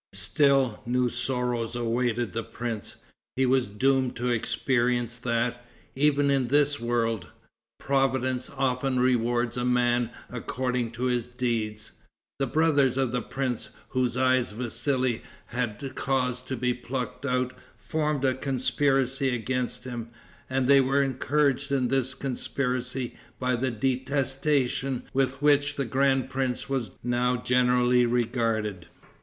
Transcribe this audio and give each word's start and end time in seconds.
Still 0.15 0.81
new 0.83 1.09
sorrows 1.09 1.75
awaited 1.75 2.33
the 2.33 2.41
prince. 2.43 2.95
He 3.35 3.45
was 3.45 3.69
doomed 3.69 4.15
to 4.15 4.29
experience 4.31 5.15
that, 5.17 5.63
even 5.93 6.31
in 6.31 6.47
this 6.47 6.79
world, 6.79 7.27
Providence 7.79 8.49
often 8.57 8.99
rewards 8.99 9.57
a 9.57 9.63
man 9.63 10.09
according 10.31 10.89
to 10.93 11.03
his 11.03 11.27
deeds. 11.27 11.91
The 12.39 12.47
brothers 12.47 12.97
of 12.97 13.11
the 13.11 13.21
prince, 13.21 13.69
whose 13.89 14.17
eyes 14.17 14.51
Vassali 14.53 15.21
had 15.45 15.93
caused 15.93 16.47
to 16.47 16.57
be 16.57 16.73
plucked 16.73 17.23
out, 17.27 17.53
formed 17.77 18.25
a 18.25 18.33
conspiracy 18.33 19.29
against 19.29 19.83
him; 19.83 20.09
and 20.49 20.67
they 20.67 20.81
were 20.81 21.03
encouraged 21.03 21.71
in 21.71 21.89
this 21.89 22.15
conspiracy 22.15 23.15
by 23.37 23.55
the 23.55 23.69
detestation 23.69 25.03
with 25.13 25.39
which 25.43 25.75
the 25.75 25.85
grand 25.85 26.27
prince 26.31 26.67
was 26.67 26.89
now 27.03 27.37
generally 27.37 28.07
regarded. 28.07 28.87